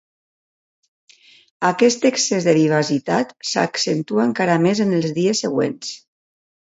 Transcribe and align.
Aquest 1.69 2.07
excés 2.11 2.47
de 2.49 2.55
vivacitat 2.59 3.35
s'accentua 3.53 4.27
encara 4.31 4.59
més 4.65 4.83
en 4.87 4.97
els 5.01 5.15
dies 5.19 5.45
següents. 5.47 5.93